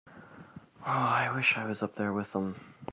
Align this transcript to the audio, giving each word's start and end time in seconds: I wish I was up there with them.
I 0.83 1.29
wish 1.31 1.55
I 1.59 1.65
was 1.67 1.83
up 1.83 1.93
there 1.93 2.11
with 2.11 2.33
them. 2.33 2.55